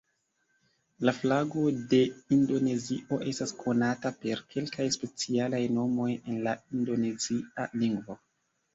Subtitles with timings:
[1.07, 1.99] La flago de
[2.37, 8.23] Indonezio estas konata per kelkaj specialaj nomoj en la indonezia lingvo.